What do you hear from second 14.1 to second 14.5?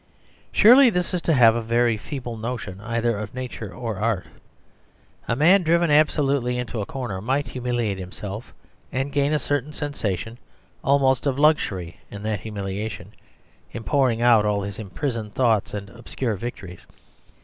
out